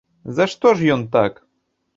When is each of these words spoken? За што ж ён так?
За 0.39 0.47
што 0.53 0.73
ж 0.79 0.89
ён 0.95 1.05
так? 1.17 1.41